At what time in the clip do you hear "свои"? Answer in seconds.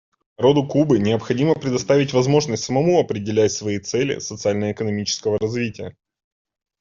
3.51-3.77